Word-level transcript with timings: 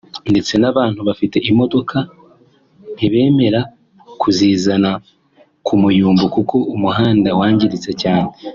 ndetse 0.31 0.53
n’abantu 0.61 0.99
bafite 1.07 1.37
imodoka 1.51 1.97
ntibemera 2.93 3.61
kuzizana 4.21 4.91
ku 5.65 5.73
Muyumbu 5.81 6.25
kuko 6.35 6.55
umuhanda 6.75 7.29
wangiritse 7.39 7.91
cyane 8.01 8.29